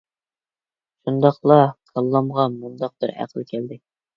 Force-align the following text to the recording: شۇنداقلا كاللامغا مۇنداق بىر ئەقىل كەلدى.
شۇنداقلا 1.01 1.59
كاللامغا 1.91 2.49
مۇنداق 2.57 2.97
بىر 3.05 3.17
ئەقىل 3.19 3.49
كەلدى. 3.53 3.83